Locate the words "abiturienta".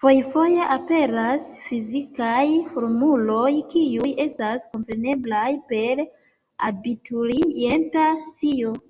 6.72-8.08